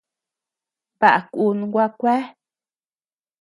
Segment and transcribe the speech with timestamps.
[0.99, 2.21] Baʼa kun gua kuea.